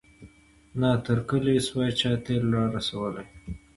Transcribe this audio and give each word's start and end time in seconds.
نه 0.79 0.89
تر 1.05 1.17
کلي 1.29 1.55
سوای 1.67 1.89
چا 1.99 2.11
تېل 2.25 2.43
را 2.55 2.63
رسولای 2.75 3.27